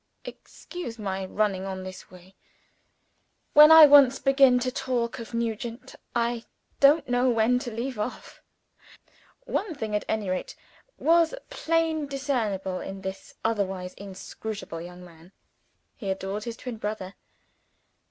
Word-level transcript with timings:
Excuse 0.25 0.97
my 0.97 1.25
running 1.27 1.63
on 1.67 1.77
in 1.77 1.83
this 1.83 2.09
way. 2.09 2.33
When 3.53 3.71
I 3.71 3.85
once 3.85 4.17
begin 4.17 4.57
to 4.57 4.71
talk 4.71 5.19
of 5.19 5.35
Nugent, 5.35 5.93
I 6.15 6.43
don't 6.79 7.07
know 7.07 7.29
when 7.29 7.59
to 7.59 7.69
leave 7.71 7.99
off." 7.99 8.41
One 9.45 9.75
thing, 9.75 9.95
at 9.95 10.03
any 10.07 10.27
rate, 10.27 10.55
was 10.97 11.35
plainly 11.51 12.07
discernible 12.07 12.79
in 12.79 13.01
this 13.01 13.35
otherwise 13.45 13.93
inscrutable 13.93 14.81
young 14.81 15.05
man. 15.05 15.33
He 15.95 16.09
adored 16.09 16.45
his 16.45 16.57
twin 16.57 16.77
brother. 16.77 17.13